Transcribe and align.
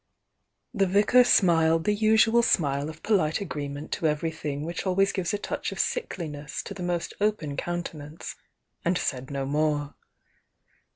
The 0.73 0.87
vicar 0.87 1.23
smiled 1.23 1.83
the 1.83 1.93
usual 1.93 2.41
smile 2.41 2.89
of 2.89 3.03
polite 3.03 3.39
agree 3.39 3.67
ment 3.67 3.91
to 3.91 4.07
everything 4.07 4.63
which 4.65 4.83
always 4.87 5.11
gives 5.11 5.31
a 5.31 5.37
touch 5.37 5.71
of 5.71 5.77
sickliness 5.77 6.63
to 6.63 6.73
the 6.73 6.81
most 6.81 7.13
open 7.21 7.55
countenance, 7.55 8.35
and 8.83 8.97
said 8.97 9.29
no 9.29 9.45
more. 9.45 9.93